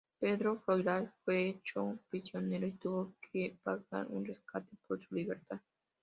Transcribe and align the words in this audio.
Pedro 0.19 0.57
Froilaz 0.57 1.11
fue 1.23 1.47
hecho 1.47 1.99
prisionero 2.09 2.65
y 2.65 2.71
tuvo 2.71 3.13
que 3.31 3.55
pagar 3.61 4.07
un 4.09 4.25
rescate 4.25 4.75
por 4.87 4.99
su 4.99 5.13
libertad. 5.13 5.59